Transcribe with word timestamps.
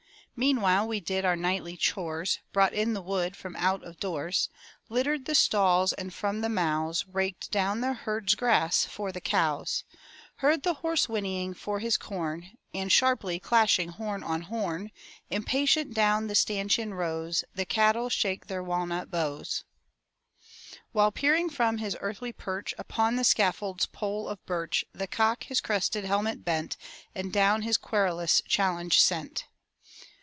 Meanwhile 0.33 0.87
we 0.87 0.99
did 0.99 1.23
our 1.23 1.35
nightly 1.35 1.77
chores,— 1.77 2.39
Brought 2.53 2.73
in 2.73 2.93
the 2.93 3.01
wood 3.01 3.35
from 3.35 3.55
out 3.57 3.83
of 3.83 3.99
doors. 3.99 4.49
Littered 4.89 5.25
the 5.25 5.35
stalls, 5.35 5.93
and 5.93 6.11
from 6.11 6.41
the 6.41 6.49
mows 6.49 7.05
Raked 7.05 7.51
down 7.51 7.81
the 7.81 7.93
herd's 7.93 8.33
grass 8.33 8.83
for 8.83 9.11
the 9.11 9.21
cows: 9.21 9.83
Heard 10.37 10.63
the 10.63 10.75
horse 10.75 11.07
whinnying 11.07 11.53
for 11.53 11.77
his 11.79 11.95
corn; 11.95 12.51
And, 12.73 12.91
sharply 12.91 13.39
clashing 13.39 13.89
horn 13.89 14.23
on 14.23 14.43
horn, 14.43 14.89
Impatient 15.29 15.93
down 15.93 16.25
the 16.25 16.33
stanchion 16.33 16.93
rows 16.95 17.43
The 17.53 17.65
cattle 17.65 18.09
shake 18.09 18.47
their 18.47 18.63
walnut 18.63 19.11
bows; 19.11 19.63
While, 20.91 21.11
peering 21.11 21.49
from 21.49 21.77
his 21.77 21.95
early 21.97 22.31
perch 22.31 22.73
Upon 22.79 23.15
the 23.15 23.25
scaffold's 23.25 23.85
pole 23.85 24.27
of 24.27 24.43
birch. 24.47 24.85
The 24.91 25.07
cock 25.07 25.43
his 25.43 25.61
crested 25.61 26.05
helmet 26.05 26.43
bent 26.43 26.77
And 27.13 27.31
down 27.33 27.61
his 27.61 27.77
querulous 27.77 28.41
challenge 28.47 28.99
sent. 28.99 29.45